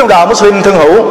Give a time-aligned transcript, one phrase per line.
[0.00, 1.04] đồng đạo Muslim thân hữu.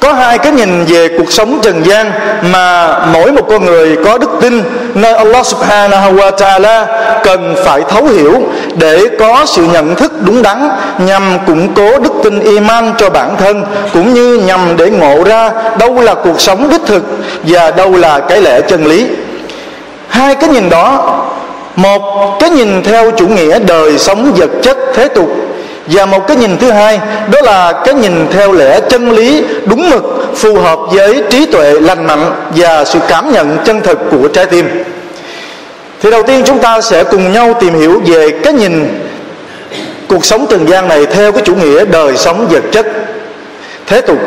[0.00, 2.12] Có hai cái nhìn về cuộc sống trần gian
[2.52, 4.62] mà mỗi một con người có đức tin
[4.94, 6.86] nơi Allah subhanahu wa ta'ala
[7.24, 8.42] cần phải thấu hiểu
[8.76, 13.36] để có sự nhận thức đúng đắn nhằm củng cố đức tin iman cho bản
[13.38, 17.02] thân cũng như nhằm để ngộ ra đâu là cuộc sống đích thực
[17.42, 19.06] và đâu là cái lẽ chân lý.
[20.08, 21.16] Hai cái nhìn đó,
[21.76, 25.30] một cái nhìn theo chủ nghĩa đời sống vật chất thế tục
[25.86, 27.00] và một cái nhìn thứ hai,
[27.32, 30.04] đó là cái nhìn theo lẽ chân lý, đúng mực,
[30.36, 34.46] phù hợp với trí tuệ lành mạnh và sự cảm nhận chân thực của trái
[34.46, 34.84] tim.
[36.02, 39.00] Thì đầu tiên chúng ta sẽ cùng nhau tìm hiểu về cái nhìn
[40.08, 42.86] cuộc sống trần gian này theo cái chủ nghĩa đời sống vật chất,
[43.86, 44.18] thế tục.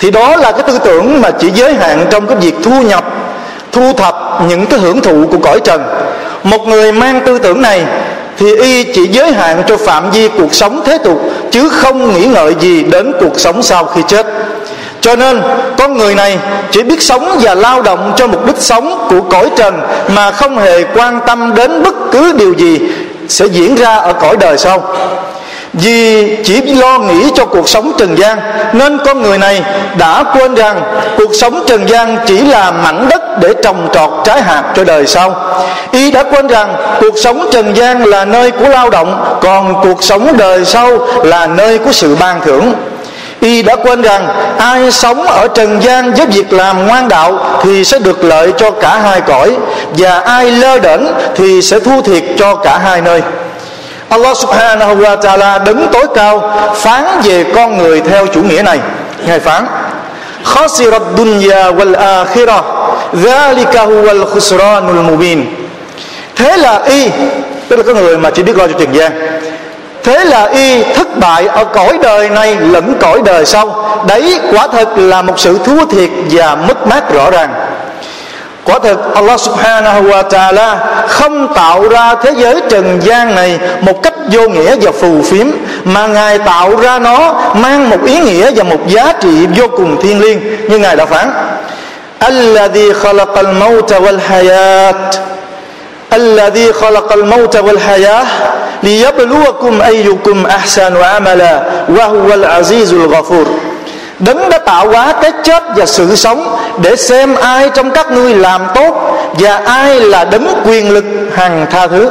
[0.00, 3.04] Thì đó là cái tư tưởng mà chỉ giới hạn trong cái việc thu nhập,
[3.72, 4.16] thu thập
[4.48, 5.82] những cái hưởng thụ của cõi trần.
[6.42, 7.84] Một người mang tư tưởng này
[8.38, 11.20] thì y chỉ giới hạn cho phạm vi cuộc sống thế tục,
[11.50, 14.26] chứ không nghĩ ngợi gì đến cuộc sống sau khi chết.
[15.00, 15.40] Cho nên,
[15.78, 16.38] con người này
[16.70, 19.80] chỉ biết sống và lao động cho mục đích sống của cõi trần,
[20.14, 22.80] mà không hề quan tâm đến bất cứ điều gì
[23.28, 24.96] sẽ diễn ra ở cõi đời sau
[25.76, 28.38] vì chỉ lo nghĩ cho cuộc sống trần gian,
[28.72, 29.62] nên con người này
[29.98, 30.82] đã quên rằng
[31.16, 35.06] cuộc sống trần gian chỉ là mảnh đất để trồng trọt trái hạt cho đời
[35.06, 35.34] sau.
[35.92, 40.04] Y đã quên rằng cuộc sống trần gian là nơi của lao động, còn cuộc
[40.04, 42.72] sống đời sau là nơi của sự ban thưởng.
[43.40, 47.84] Y đã quên rằng ai sống ở trần gian với việc làm ngoan đạo thì
[47.84, 49.56] sẽ được lợi cho cả hai cõi,
[49.98, 51.00] và ai lơ đễnh
[51.36, 53.22] thì sẽ thua thiệt cho cả hai nơi.
[54.08, 58.78] Allah subhanahu wa ta'ala đứng tối cao phán về con người theo chủ nghĩa này.
[59.26, 59.66] Ngài phán,
[60.44, 62.64] khasirat dunya wal akhirah,
[63.12, 65.46] dhalika huwal khusranul mubin.
[66.36, 67.10] Thế là y,
[67.68, 69.12] tức là cái người mà chỉ biết lo cho trần gian.
[70.04, 73.88] Thế là y thất bại ở cõi đời này lẫn cõi đời sau.
[74.08, 77.54] Đấy quả thật là một sự thua thiệt và mất mát rõ ràng.
[78.65, 80.75] Quả thực Allah subhanahu wa ta'ala
[81.07, 85.47] không tạo ra thế giới trần gian này một cách vô nghĩa và phù phiếm
[85.83, 90.01] mà Ngài tạo ra nó mang một ý nghĩa và một giá trị vô cùng
[90.01, 90.39] thiêng liêng
[90.69, 91.31] như Ngài đã phán
[92.19, 94.95] Alladhi khalaqal mawta wal hayat
[96.13, 98.25] الذي خلق الموت والحياة
[98.83, 103.45] ليبلوكم أيكم أحسن عملا وهو العزيز الغفور
[104.18, 108.34] Đấng đã tạo hóa cái chết và sự sống Để xem ai trong các ngươi
[108.34, 111.04] làm tốt Và ai là đấng quyền lực
[111.34, 112.10] hằng tha thứ.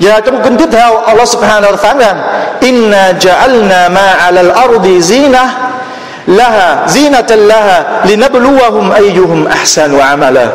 [0.00, 2.16] Và trong kinh tiếp theo, Allah subhanahu wa ta'ala phán rằng,
[2.60, 5.46] Inna ja'alna ma ala al-ardi zina,
[6.26, 10.46] Laha, zinatan laha Linabluwahum ayyuhum ahsanu amala.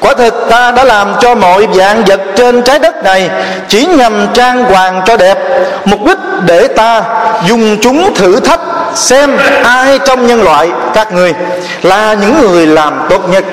[0.00, 3.30] Quả thật ta đã làm cho mọi dạng vật trên trái đất này
[3.68, 5.38] Chỉ nhằm trang hoàng cho đẹp,
[5.84, 7.02] Mục đích để ta
[7.46, 8.60] dùng chúng thử thách
[8.94, 11.34] Xem ai trong nhân loại các người
[11.82, 13.44] Là những người làm tốt nhất.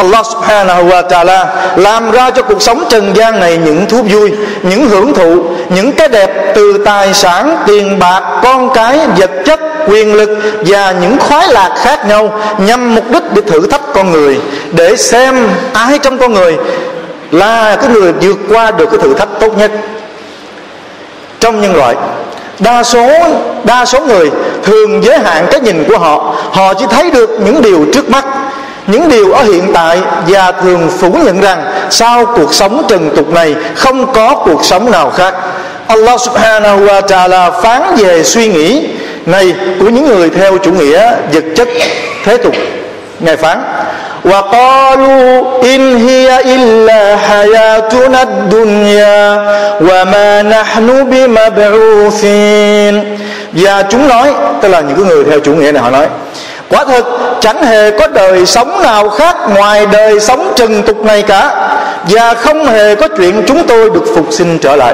[0.00, 1.46] Allah subhanahu wa ta'ala
[1.76, 4.32] làm ra cho cuộc sống trần gian này những thú vui,
[4.62, 9.60] những hưởng thụ, những cái đẹp từ tài sản, tiền bạc, con cái, vật chất,
[9.86, 10.30] quyền lực
[10.66, 14.40] và những khoái lạc khác nhau nhằm mục đích để thử thách con người.
[14.72, 16.56] Để xem ai trong con người
[17.30, 19.70] là cái người vượt qua được cái thử thách tốt nhất.
[21.40, 21.94] Trong nhân loại
[22.60, 23.08] đa số
[23.64, 24.30] đa số người
[24.62, 26.34] thường giới hạn cái nhìn của họ.
[26.52, 28.24] Họ chỉ thấy được những điều trước mắt,
[28.86, 29.98] những điều ở hiện tại
[30.28, 34.90] và thường phủ nhận rằng sau cuộc sống trần tục này không có cuộc sống
[34.90, 35.34] nào khác.
[35.86, 38.86] Allah subhanahu wa ta'ala phán về suy nghĩ
[39.26, 41.68] này của những người theo chủ nghĩa vật chất,
[42.24, 42.54] thế tục.
[43.20, 43.62] Ngài phán
[44.25, 49.21] وقالوا إن هي إلا حياتنا الدنيا
[49.81, 52.95] وما نحن بمبعوثين
[53.51, 56.07] và chúng nói tức là những người theo chủ nghĩa này họ nói
[56.69, 57.05] quả thực
[57.41, 61.69] chẳng hề có đời sống nào khác ngoài đời sống trần tục này cả
[62.03, 64.93] và không hề có chuyện chúng tôi được phục sinh trở lại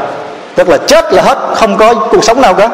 [0.56, 2.70] tức là chết là hết không có cuộc sống nào cả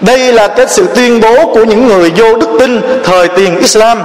[0.00, 4.02] đây là cái sự tuyên bố của những người vô đức tin thời tiền Islam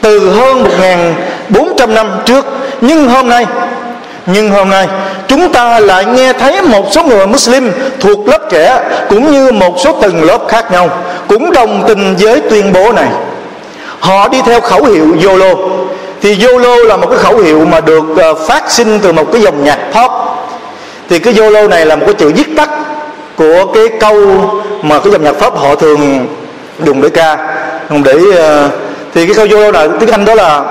[0.00, 0.64] từ hơn
[1.52, 2.46] 1.400 năm trước
[2.80, 3.46] nhưng hôm nay
[4.26, 4.88] nhưng hôm nay
[5.28, 9.74] chúng ta lại nghe thấy một số người Muslim thuộc lớp trẻ cũng như một
[9.78, 10.88] số tầng lớp khác nhau
[11.28, 13.08] cũng đồng tình với tuyên bố này.
[14.00, 15.54] Họ đi theo khẩu hiệu YOLO.
[16.22, 19.42] Thì YOLO là một cái khẩu hiệu mà được ờ, phát sinh từ một cái
[19.42, 20.10] dòng nhạc pop.
[21.08, 22.70] Thì cái YOLO này là một cái chữ viết tắt
[23.36, 24.16] của cái câu
[24.82, 26.26] mà cái dòng nhạc pop họ thường
[26.84, 27.38] dùng để ca,
[27.90, 30.62] dùng để uh, thì cái câu YOLO là tiếng Anh đó là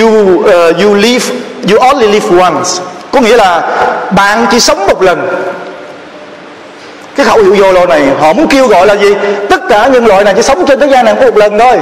[0.00, 0.46] you uh,
[0.82, 1.26] you live
[1.70, 2.70] you only live once.
[3.12, 3.62] Có nghĩa là
[4.10, 5.28] bạn chỉ sống một lần.
[7.16, 9.14] Cái khẩu hiệu YOLO này họ muốn kêu gọi là gì?
[9.50, 11.76] Tất cả nhân loại này chỉ sống trên thế gian này có một lần thôi.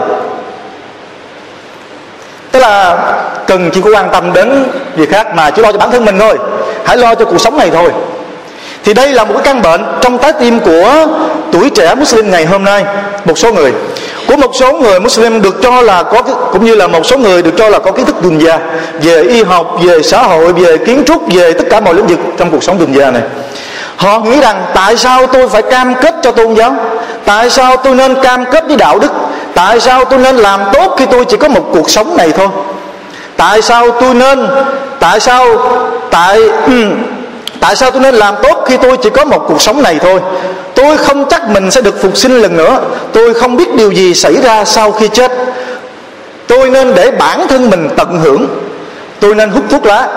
[2.51, 2.99] Tức là
[3.47, 4.65] cần chỉ có quan tâm đến
[4.97, 6.39] việc khác mà chỉ lo cho bản thân mình thôi.
[6.85, 7.91] Hãy lo cho cuộc sống này thôi.
[8.85, 11.07] Thì đây là một cái căn bệnh trong trái tim của
[11.53, 12.85] tuổi trẻ Muslim ngày hôm nay.
[13.25, 13.73] Một số người
[14.29, 16.23] của một số người Muslim được cho là có
[16.53, 18.59] cũng như là một số người được cho là có kiến thức dunya
[19.03, 22.19] về y học, về xã hội, về kiến trúc, về tất cả mọi lĩnh vực
[22.39, 23.23] trong cuộc sống dunya này.
[23.97, 26.77] Họ nghĩ rằng tại sao tôi phải cam kết cho tôn giáo?
[27.25, 29.13] Tại sao tôi nên cam kết với đạo đức?
[29.55, 32.49] Tại sao tôi nên làm tốt khi tôi chỉ có một cuộc sống này thôi?
[33.37, 34.47] Tại sao tôi nên,
[35.01, 35.47] tại sao,
[36.11, 36.87] tại ừ,
[37.65, 40.21] tại sao tôi nên làm tốt khi tôi chỉ có một cuộc sống này thôi?
[40.75, 42.79] Tôi không chắc mình sẽ được phục sinh lần nữa.
[43.13, 45.33] Tôi không biết điều gì xảy ra sau khi chết.
[46.47, 48.47] Tôi nên để bản thân mình tận hưởng.
[49.21, 50.09] Tôi nên hút thuốc lá.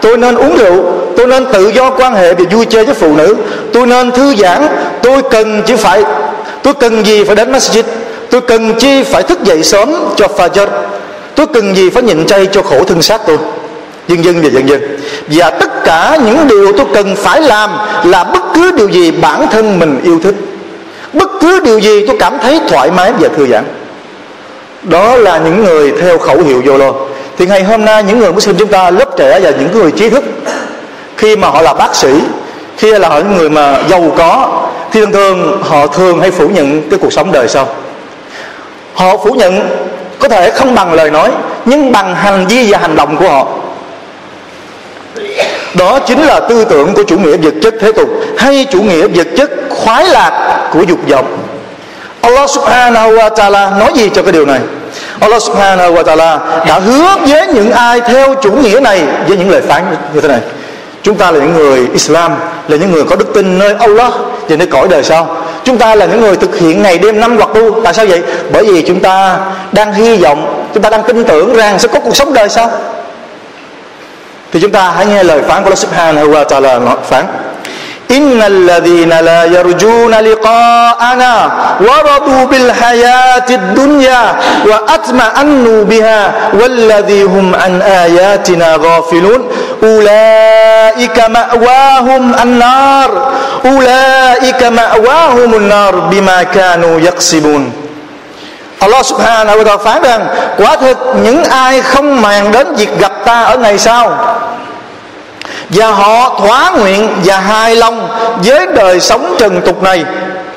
[0.00, 0.84] Tôi nên uống rượu.
[1.16, 3.36] Tôi nên tự do quan hệ và vui chơi với phụ nữ.
[3.72, 4.66] Tôi nên thư giãn.
[5.02, 6.02] Tôi cần chỉ phải,
[6.62, 7.82] tôi cần gì phải đến masjid?
[8.30, 10.66] Tôi cần chi phải thức dậy sớm cho fajr?
[11.34, 13.36] Tôi cần gì phải nhịn chay cho khổ thân xác tôi?
[14.08, 14.80] Dân dân và dân dân.
[15.26, 17.70] Và tất cả những điều tôi cần phải làm
[18.04, 20.34] là bất cứ điều gì bản thân mình yêu thích,
[21.12, 23.64] bất cứ điều gì tôi cảm thấy thoải mái và thư giãn.
[24.82, 26.92] Đó là những người theo khẩu hiệu YOLO.
[27.38, 30.10] Thì ngày hôm nay những người Muslim chúng ta, lớp trẻ và những người trí
[30.10, 30.24] thức,
[31.16, 32.20] khi mà họ là bác sĩ,
[32.76, 34.62] khi là họ những người mà giàu có,
[34.92, 37.68] thì thường thường họ thường hay phủ nhận cái cuộc sống đời sau.
[38.94, 39.60] Họ phủ nhận
[40.18, 41.30] có thể không bằng lời nói,
[41.64, 43.46] nhưng bằng hành vi và hành động của họ
[45.74, 49.06] đó chính là tư tưởng của chủ nghĩa vật chất thế tục, hay chủ nghĩa
[49.06, 51.38] vật chất khoái lạc của dục vọng.
[52.20, 54.60] Allah subhanahu wa ta'ala nói gì cho cái điều này?
[55.20, 59.50] Allah subhanahu wa ta'ala đã hứa với những ai theo chủ nghĩa này với những
[59.50, 59.82] lời phán
[60.14, 60.40] như thế này.
[61.02, 62.32] Chúng ta là những người Islam,
[62.68, 64.12] là những người có đức tin nơi Allah
[64.48, 67.36] và nơi cõi đời sau chúng ta là những người thực hiện ngày đêm năm
[67.36, 68.22] hoặc tu, tại sao vậy?
[68.52, 69.38] Bởi vì chúng ta
[69.72, 72.70] đang hy vọng, chúng ta đang tin tưởng rằng sẽ có cuộc sống đời sau.
[74.54, 76.78] Thì chúng ta hãy nghe lời phán của Allah Subhanahu wa Taala
[77.10, 77.26] phán
[78.10, 89.48] إن الذين لا يرجون لقاءنا ورضوا بالحياة الدنيا وأطمأنوا بها والذي هم عن آياتنا غافلون
[89.82, 93.32] أولئك مأواهم النار
[93.66, 97.83] أولئك مأواهم النار بما كانوا يكسبون
[98.84, 100.26] Allah subhanahu wa ta'ala phán rằng,
[100.56, 104.36] quả thực những ai không màng đến việc gặp ta ở ngày sau,
[105.70, 108.08] và họ thỏa nguyện và hài lòng
[108.44, 110.04] với đời sống trần tục này,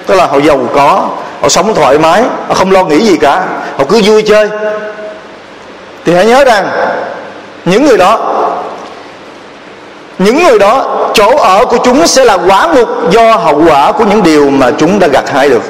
[0.05, 1.07] tức là họ giàu có,
[1.41, 3.43] họ sống thoải mái, họ không lo nghĩ gì cả,
[3.77, 4.49] họ cứ vui chơi.
[6.05, 6.69] Thì hãy nhớ rằng,
[7.65, 8.19] những người đó,
[10.17, 14.03] những người đó, chỗ ở của chúng sẽ là quả ngục do hậu quả của
[14.03, 15.61] những điều mà chúng đã gặt hái được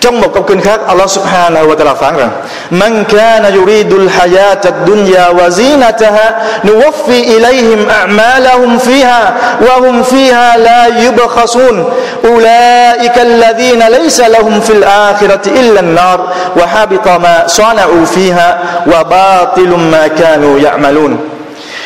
[0.00, 2.30] trong một câu kinh khác, Allah subhanahu wa ta'ala phán rằng,
[2.70, 6.30] Man kana yuridul hayata dunya wa zinataha,
[6.62, 11.84] nuwaffi ilayhim a'malahum fiha, wa hum fiha la yubkhasun.
[12.22, 16.18] Ulaika alladhina laysa lahum fil akhirati illa an-nar,
[16.54, 21.16] wa habita ma sana'u fiha, wa batilum ma kanu ya'malun.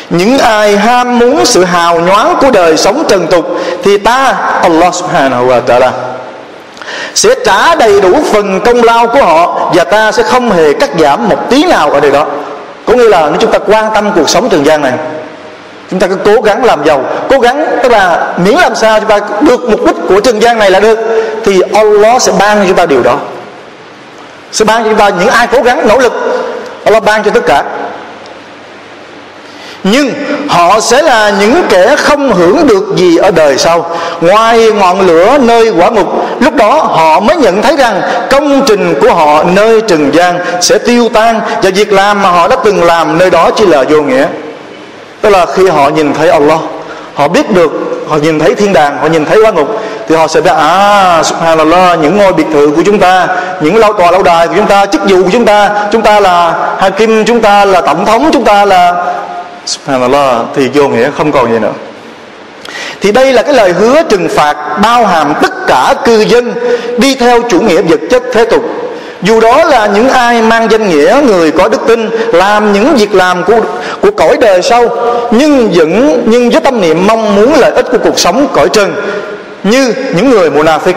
[0.09, 4.93] Những ai ham muốn sự hào nhoáng của đời sống trần tục, thì ta, Allah
[4.93, 6.12] subhanahu wa ta'ala
[7.13, 10.89] sẽ trả đầy đủ phần công lao của họ và ta sẽ không hề cắt
[10.99, 12.25] giảm một tí nào ở điều đó.
[12.85, 14.93] Có nghĩa là nếu chúng ta quan tâm cuộc sống trần gian này,
[15.91, 19.09] chúng ta cứ cố gắng làm giàu, cố gắng, tức là miễn làm sao chúng
[19.09, 20.99] ta được mục đích của trần gian này là được,
[21.45, 23.17] thì Allah sẽ ban cho chúng ta điều đó.
[24.51, 26.13] Sẽ ban cho chúng ta những ai cố gắng, nỗ lực,
[26.85, 27.63] Allah ban cho tất cả
[29.83, 30.13] nhưng
[30.49, 33.85] họ sẽ là những kẻ không hưởng được gì ở đời sau.
[34.21, 36.07] Ngoài ngọn lửa nơi quả ngục,
[36.39, 40.77] lúc đó họ mới nhận thấy rằng công trình của họ nơi trần gian sẽ
[40.77, 44.01] tiêu tan và việc làm mà họ đã từng làm nơi đó chỉ là vô
[44.01, 44.25] nghĩa.
[45.21, 46.59] Tức là khi họ nhìn thấy Allah,
[47.13, 47.71] họ biết được,
[48.09, 49.67] họ nhìn thấy thiên đàng, họ nhìn thấy quả ngục,
[50.07, 53.27] thì họ sẽ biết à subhanallah, những ngôi biệt thự của chúng ta,
[53.61, 56.19] những lâu tòa lâu đài của chúng ta, chức vụ của chúng ta chúng ta
[56.19, 59.05] là hakim, chúng ta là tổng thống, chúng ta là
[59.65, 61.73] subhanallah, thì vô nghĩa không còn gì nữa.
[63.01, 66.53] Thì đây là cái lời hứa trừng phạt bao hàm tất cả cư dân
[66.97, 68.63] đi theo chủ nghĩa vật chất thế tục.
[69.21, 73.15] Dù đó là những ai mang danh nghĩa người có đức tin, làm những việc
[73.15, 73.59] làm của
[74.01, 74.89] của cõi đời sau,
[75.31, 78.95] nhưng vẫn, nhưng với tâm niệm mong muốn lợi ích của cuộc sống cõi trần,
[79.63, 80.93] như những người munafik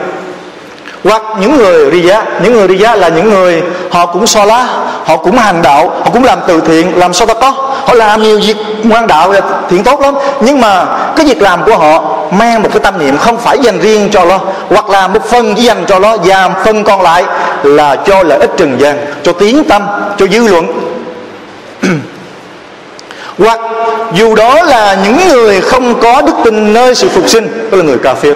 [1.09, 4.67] hoặc những người riya những người riya là những người họ cũng so lá
[5.07, 7.51] họ cũng hành đạo, họ cũng làm từ thiện, làm sao ta có
[7.85, 10.15] họ làm nhiều việc ngoan đạo là thiện tốt lắm.
[10.41, 10.87] Nhưng mà
[11.17, 14.25] cái việc làm của họ mang một cái tâm niệm không phải dành riêng cho
[14.25, 17.25] nó hoặc là một phần chỉ dành cho nó và phần còn lại
[17.63, 19.87] là cho lợi ích trần gian, cho tiếng tâm,
[20.19, 20.67] cho dư luận.
[23.39, 23.61] Hoặc
[24.15, 27.85] dù đó là những người không có đức tin nơi sự phục sinh tức là
[27.85, 28.35] người cà phê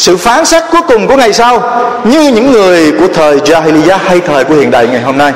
[0.00, 1.62] sự phán xét cuối cùng của ngày sau,
[2.04, 5.32] như những người của thời Jahiliyyah hay thời của hiện đại ngày hôm nay.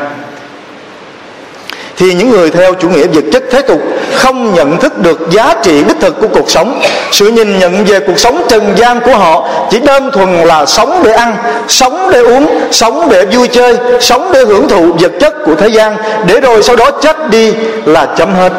[1.97, 3.83] Thì những người theo chủ nghĩa vật chất thế tục
[4.15, 6.83] không nhận thức được giá trị đích thực của cuộc sống.
[7.13, 11.03] Sự nhìn nhận về cuộc sống trần gian của họ chỉ đơn thuần là sống
[11.05, 11.37] để ăn,
[11.69, 15.69] sống để uống, sống để vui chơi, sống để hưởng thụ vật chất của thế
[15.69, 15.97] gian.
[16.27, 17.53] Để rồi sau đó chết đi
[17.85, 18.53] là chấm hết.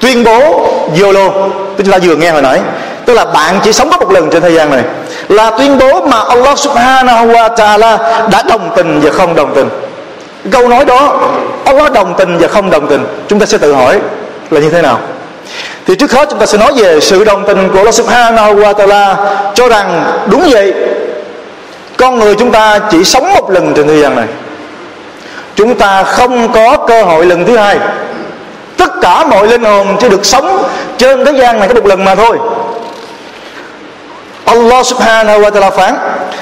[0.00, 0.66] Tuyên bố
[1.00, 1.30] YOLO,
[1.76, 2.60] tức là vừa nghe hồi nãy
[3.06, 4.82] tức là bạn chỉ sống có một lần trên thế gian này.
[5.28, 7.98] Là tuyên bố mà Allah subhanahu wa ta'ala
[8.30, 9.68] đã đồng tình và không đồng tình.
[10.50, 11.20] Câu nói đó,
[11.64, 13.04] Allah đồng tình và không đồng tình.
[13.28, 14.00] Chúng ta sẽ tự hỏi
[14.50, 14.98] là như thế nào?
[15.86, 18.74] Thì trước hết chúng ta sẽ nói về sự đồng tình của Allah subhanahu wa
[18.74, 19.14] ta'ala
[19.54, 20.74] cho rằng đúng vậy,
[21.96, 24.26] con người chúng ta chỉ sống một lần trên thế gian này.
[25.56, 27.78] Chúng ta không có cơ hội lần thứ hai.
[28.76, 30.62] Tất cả mọi linh hồn chỉ được sống
[30.98, 32.38] trên thế gian này có một lần mà thôi.
[34.44, 35.94] Allah subhanahu wa ta'ala phán,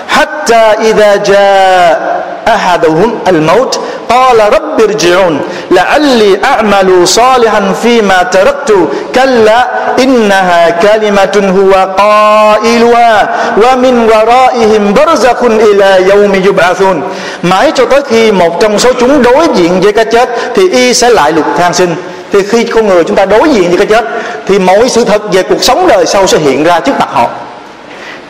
[0.06, 1.96] Hatta idha jaa
[2.44, 3.78] ahaduhum al-maut,
[4.10, 5.40] Qala rabbi rji'un
[5.70, 13.12] La'alli a'malu salihan fima taraktu, Kalla innaha kalimatun huwa qailuha
[13.56, 17.00] Wa min waraihim barzakun ila yawmi yub'athun.
[17.42, 20.94] Mãi cho tới khi một trong số chúng đối diện với cái chết, Thì y
[20.94, 21.94] sẽ lại lục than sinh.
[22.32, 24.04] Thì khi con người chúng ta đối diện với cái chết,
[24.46, 27.28] Thì mọi sự thật về cuộc sống đời sau sẽ hiện ra trước mặt họ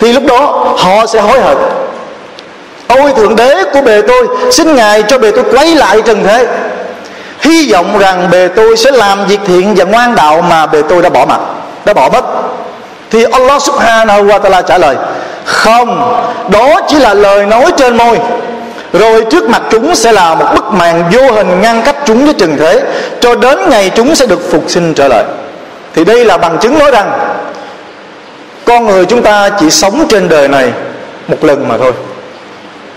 [0.03, 1.57] thì lúc đó, họ sẽ hối hận.
[2.89, 6.47] Ôi, thượng đế của bề tôi, xin ngài cho bề tôi quay lại trần thế.
[7.41, 11.03] Hy vọng rằng bề tôi sẽ làm việc thiện và ngoan đạo mà bề tôi
[11.03, 11.41] đã bỏ mặt,
[11.85, 12.25] đã bỏ mất.
[13.11, 14.97] Thì Allah subhanahu wa ta'ala trả lời,
[15.45, 18.19] không, đó chỉ là lời nói trên môi.
[18.93, 22.35] Rồi trước mặt chúng sẽ là một bức màn vô hình ngăn cách chúng với
[22.35, 22.83] trần thế,
[23.21, 25.25] cho đến ngày chúng sẽ được phục sinh trở lại.
[25.95, 27.13] Thì đây là bằng chứng nói rằng
[28.65, 30.73] con người chúng ta chỉ sống trên đời này
[31.29, 31.93] một lần mà thôi.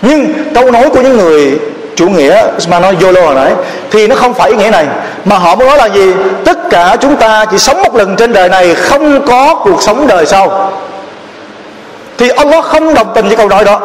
[0.02, 1.58] Nhưng câu nói của những người
[1.96, 3.52] chủ nghĩa mà nói YOLO hồi nãy,
[3.90, 4.86] thì nó không phải ý nghĩa này,
[5.24, 6.12] mà họ muốn nói là gì?
[6.44, 10.06] Tất cả chúng ta chỉ sống một lần trên đời này, không có cuộc sống
[10.06, 10.72] đời sau.
[12.18, 13.80] Thì Allah không đồng tình với câu nói đó.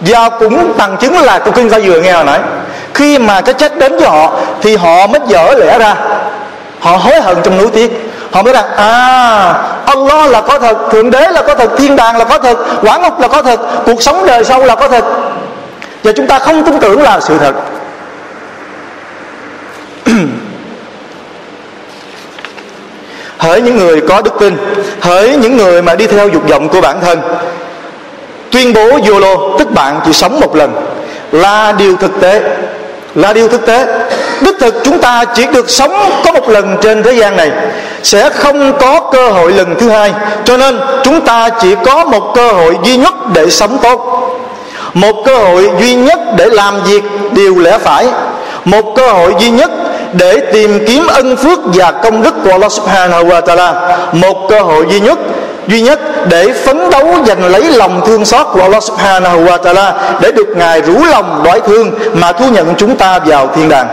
[0.00, 2.40] Và cũng bằng chứng là câu kinh ta vừa nghe hồi nãy.
[2.94, 5.94] Khi mà cái chết đến với họ, thì họ mới dở lẽ ra.
[6.80, 8.05] Họ hối hận trong núi tiếc
[8.36, 9.54] họ mới rằng à
[9.86, 12.98] Allah là có thật, thượng đế là có thật, thiên đàng là có thật, quả
[12.98, 15.04] ngục là có thật, cuộc sống đời sau là có thật.
[16.02, 17.54] Và chúng ta không tin tưởng là sự thật.
[23.38, 24.56] Hỡi những người có đức tin,
[25.00, 27.20] hỡi những người mà đi theo dục vọng của bản thân.
[28.50, 30.74] Tuyên bố YOLO tức bạn chỉ sống một lần.
[31.32, 32.42] Là điều thực tế,
[33.14, 33.86] là điều thực tế.
[34.40, 35.92] Đích thực chúng ta chỉ được sống
[36.24, 37.50] có một lần trên thế gian này
[38.06, 40.12] sẽ không có cơ hội lần thứ hai.
[40.44, 44.00] Cho nên, chúng ta chỉ có một cơ hội duy nhất để sống tốt.
[44.94, 48.06] Một cơ hội duy nhất để làm việc, điều lẽ phải.
[48.64, 49.70] Một cơ hội duy nhất
[50.12, 53.98] để tìm kiếm ân phước và công đức của Allah Subhanahu wa Taala.
[54.12, 55.18] Một cơ hội duy nhất
[55.68, 59.94] duy nhất để phấn đấu giành lấy lòng thương xót của Allah Subhanahu wa Taala
[60.20, 63.88] để được ngài rủ lòng đoái thương mà thu nhận chúng ta vào thiên đàng.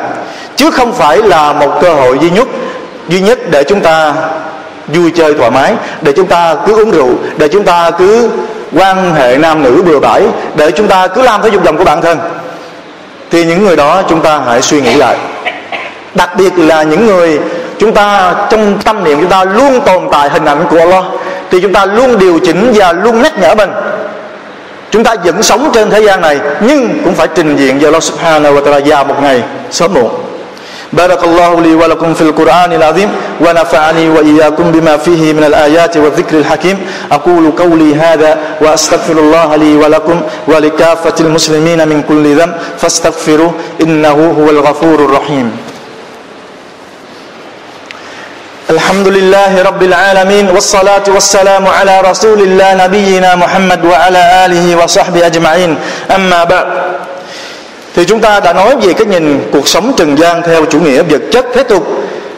[0.55, 2.47] Chứ không phải là một cơ hội duy nhất
[3.09, 4.13] duy nhất để chúng ta
[4.87, 8.29] vui chơi thoải mái, để chúng ta cứ uống rượu, để chúng ta cứ
[8.73, 10.23] quan hệ nam nữ bừa bãi,
[10.55, 12.19] để chúng ta cứ làm theo dục vọng của bản thân,
[13.31, 15.17] thì những người đó chúng ta hãy suy nghĩ lại.
[16.15, 17.39] Đặc biệt là những người
[17.79, 21.03] chúng ta trong tâm niệm chúng ta luôn tồn tại hình ảnh của Allah,
[21.51, 23.69] thì chúng ta luôn điều chỉnh và luôn nhắc nhở mình.
[24.91, 28.03] Chúng ta vẫn sống trên thế gian này, nhưng cũng phải trình diện với Allah
[28.03, 29.41] Subhanahu wa Taala vào một ngày
[29.71, 30.22] sớm muộn.
[30.93, 33.09] بارك الله لي ولكم في القرآن العظيم
[33.41, 36.87] ونفعني وإياكم بما فيه من الآيات والذكر الحكيم.
[37.11, 42.55] أقول قولي هذا وأستغفر الله لي ولكم ولكافة المسلمين من كل ذنب.
[42.77, 45.57] فاستغفروه إنه هو الغفور الرحيم.
[48.69, 55.77] الحمد لله رب العالمين والصلاة والسلام على رسول الله نبينا محمد وعلى آله وصحبه أجمعين.
[56.15, 56.67] أما بعد.
[57.95, 61.03] Thì chúng ta đã nói về cái nhìn cuộc sống trần gian theo chủ nghĩa
[61.03, 61.87] vật chất thế tục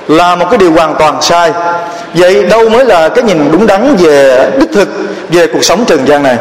[0.08, 1.52] là một cái điều hoàn toàn sai.
[2.14, 4.90] Vậy đâu mới là cái nhìn đúng đắn về đích thực
[5.30, 6.38] về cuộc sống trần gian này?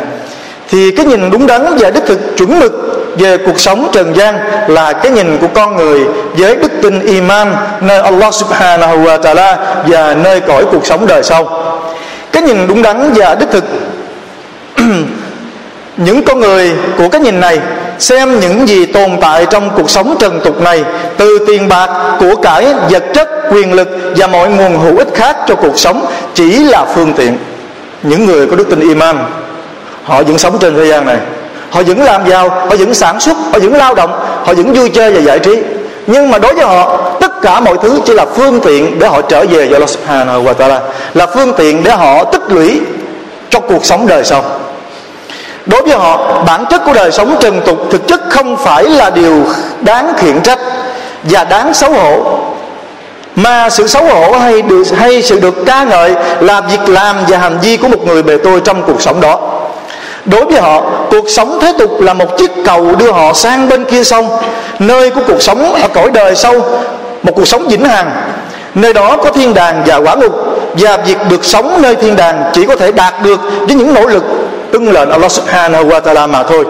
[0.68, 2.72] Thì cái nhìn đúng đắn và đích thực chuẩn mực
[3.18, 6.00] về cuộc sống trần gian là cái nhìn của con người
[6.38, 9.56] với đức tin iman nơi Allah subhanahu wa ta'ala
[9.86, 11.60] và nơi cõi cuộc sống đời sau.
[12.32, 13.64] Cái nhìn đúng đắn và đích thực,
[15.96, 17.58] những con người của cái nhìn này
[17.98, 20.84] xem những gì tồn tại trong cuộc sống trần tục này,
[21.16, 25.36] từ tiền bạc, của cải, vật chất, quyền lực và mọi nguồn hữu ích khác
[25.46, 27.38] cho cuộc sống chỉ là phương tiện.
[28.02, 29.18] Những người có đức tin iman,
[30.04, 31.18] họ vẫn sống trên thế gian này.
[31.70, 34.10] Họ vẫn làm giàu, họ vẫn sản xuất, họ vẫn lao động,
[34.44, 35.56] họ vẫn vui chơi và giải trí.
[36.06, 39.20] Nhưng mà đối với họ, tất cả mọi thứ chỉ là phương tiện để họ
[39.22, 40.80] trở về với Allah Subhanahu wa Taala,
[41.14, 42.80] là phương tiện để họ tích lũy
[43.50, 44.44] cho cuộc sống đời sau
[45.66, 49.10] đối với họ, bản chất của đời sống trần tục thực chất không phải là
[49.10, 49.42] điều
[49.80, 50.58] đáng khiển trách
[51.22, 52.38] và đáng xấu hổ.
[53.36, 57.38] Mà sự xấu hổ hay được, hay sự được ca ngợi là việc làm và
[57.38, 59.38] hành vi của một người bề tôi trong cuộc sống đó.
[60.24, 63.84] Đối với họ, cuộc sống thế tục là một chiếc cầu đưa họ sang bên
[63.84, 64.28] kia sông,
[64.78, 66.60] nơi của cuộc sống ở cõi đời sâu
[67.22, 68.10] một cuộc sống vĩnh hằng.
[68.74, 70.32] Nơi đó có thiên đàng và quả ngục,
[70.78, 74.06] và việc được sống nơi thiên đàng chỉ có thể đạt được với những nỗ
[74.06, 74.24] lực
[74.74, 76.64] tuân lệnh Allah subhanahu wa ta'ala mà thôi.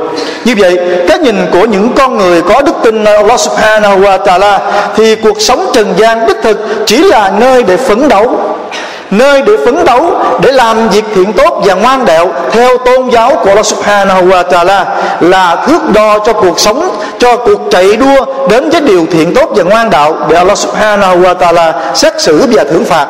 [0.45, 4.59] Như vậy, cái nhìn của những con người có đức tin Allah subhanahu wa ta'ala
[4.97, 8.39] thì cuộc sống trần gian đích thực chỉ là nơi để phấn đấu.
[9.11, 13.31] Nơi để phấn đấu để làm việc thiện tốt và ngoan đạo theo tôn giáo
[13.43, 14.87] của Allah Subhanahu wa Taala
[15.21, 19.51] là thước đo cho cuộc sống, cho cuộc chạy đua đến với điều thiện tốt
[19.57, 23.07] và ngoan đạo để Allah Subhanahu wa Taala xét xử và thưởng phạt.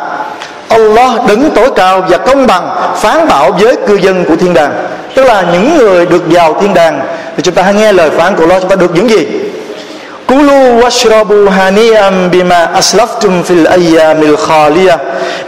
[0.75, 4.73] Allah đứng tối cao và công bằng phán bảo với cư dân của thiên đàng.
[5.15, 7.01] Tức là những người được vào thiên đàng.
[7.37, 9.27] Thì chúng ta hãy nghe lời phán của Allah, chúng ta được những gì?
[10.29, 15.01] Kulu washrabu hani'an bima aslaftum fil ayyamil khaliyah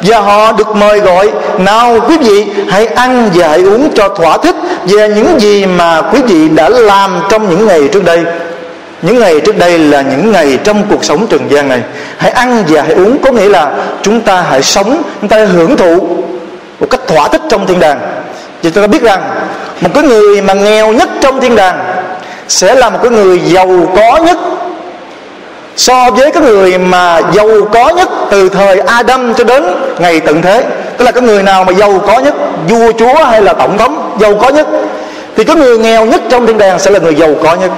[0.03, 4.37] Và họ được mời gọi, Nào quý vị hãy ăn và hãy uống cho thỏa
[4.39, 8.25] thích Về những gì mà quý vị đã làm trong những ngày trước đây
[9.07, 11.83] những ngày trước đây là những ngày trong cuộc sống trần gian này.
[12.19, 13.71] Hãy ăn và hãy uống có nghĩa là
[14.03, 16.09] chúng ta hãy sống, chúng ta hãy hưởng thụ
[16.81, 18.01] một cách thỏa thích trong thiên đàng.
[18.62, 19.23] Thì chúng ta biết rằng
[19.81, 21.79] một cái người mà nghèo nhất trong thiên đàng
[22.49, 24.38] sẽ là một cái người giàu có nhất.
[25.77, 29.64] So với cái người mà giàu có nhất từ thời Adam cho đến
[29.99, 30.64] ngày tận thế,
[30.97, 32.35] tức là cái người nào mà giàu có nhất,
[32.69, 34.66] vua, chúa hay là tổng thống giàu có nhất,
[35.37, 37.71] thì cái người nghèo nhất trong thiên đàng sẽ là người giàu có nhất.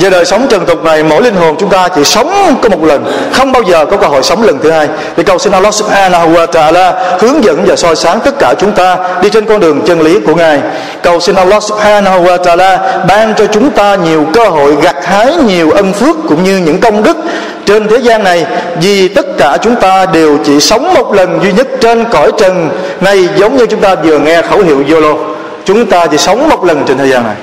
[0.00, 2.84] Về đời sống trần tục này, mỗi linh hồn chúng ta chỉ sống có một
[2.84, 4.88] lần, không bao giờ có cơ hội sống lần thứ hai.
[5.16, 8.72] Thì cầu xin Allah subhanahu wa ta'ala hướng dẫn và soi sáng tất cả chúng
[8.72, 10.60] ta đi trên con đường chân lý của ngài.
[11.02, 12.78] Cầu xin Allah subhanahu wa ta'ala
[13.08, 16.80] ban cho chúng ta nhiều cơ hội gặt hái nhiều ân phước cũng như những
[16.80, 17.16] công đức
[17.66, 18.46] trên thế gian này,
[18.80, 22.70] vì tất cả chúng ta đều chỉ sống một lần duy nhất trên cõi trần,
[23.00, 25.14] này giống như chúng ta vừa nghe khẩu hiệu YOLO.
[25.64, 27.34] Chúng ta chỉ sống một lần trên thế gian này.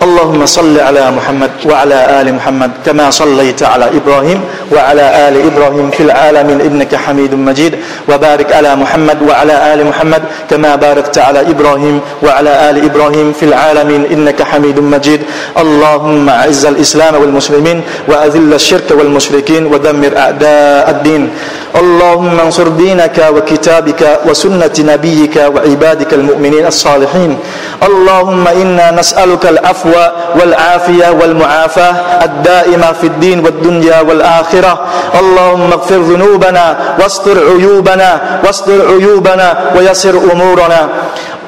[0.00, 4.40] اللهم صل على محمد وعلى آل محمد كما صليت على إبراهيم
[4.72, 6.60] وعلى آل إبراهيم في العالمين.
[6.60, 7.74] إنك حميد مجيد.
[8.08, 14.02] وبارك على محمد وعلى آل محمد كما باركت على إبراهيم وعلى آل إبراهيم في العالمين.
[14.14, 15.20] إنك حميد مجيد.
[15.58, 21.28] اللهم أعز الإسلام والمسلمين وأذل الشرك والمشركين ودمر أعداء الدين.
[21.76, 27.38] اللهم انصر دينك وكتابك وسنة نبيك وعبادك المؤمنين الصالحين.
[27.88, 34.80] اللهم إنا نسألك العفو العفو والعافية والمعافاة الدائمة في الدين والدنيا والآخرة.
[35.20, 40.88] اللهم اغفر ذنوبنا واستر عيوبنا واستر عيوبنا ويسر أمورنا.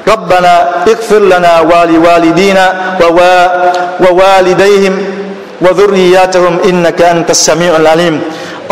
[0.07, 2.73] ربنا اغفر لنا ولوالدينا
[3.99, 5.05] ووالديهم
[5.61, 8.21] وذرياتهم إنك أنت السميع العليم.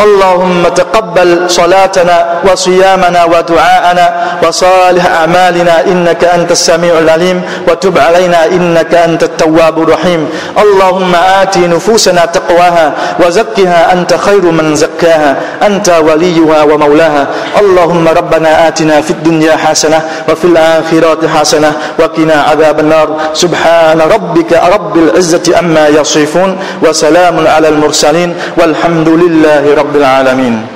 [0.02, 2.16] اللهم تقبل صلاتنا
[2.50, 4.06] وصيامنا ودعاءنا
[4.46, 10.28] وصالح أعمالنا إنك أنت السميع العليم وتب علينا إنك أنت التواب الرحيم.
[10.58, 15.36] اللهم آت نفوسنا تقواها وزكها أنت خير من زكاها.
[15.66, 17.26] أنت وليها ومولاها.
[17.60, 23.08] اللهم ربنا آتنا في الدنيا حسنة وفي الآخرة حسنة وقنا عذاب النار.
[23.34, 30.71] سبحان ربك رب العزة أما يصفون وسلام على المرسلين والحمد لله رب رب العالمين.